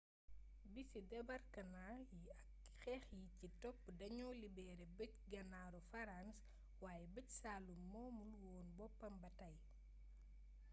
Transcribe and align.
bisi 0.73 0.99
debarkamaa 1.11 1.93
yi 2.19 2.23
ak 2.41 2.49
xeex 2.81 3.03
yi 3.19 3.27
ci 3.37 3.47
topp 3.61 3.79
dañoo 3.99 4.33
libeere 4.41 4.85
bëj-ganaaru 4.97 5.79
farans 5.91 6.37
waaye 6.83 7.05
bëj-saalum 7.15 7.81
moomul 7.93 8.31
woon 8.43 8.67
boppam 8.77 9.13
ba 9.21 9.29
tey 9.39 9.55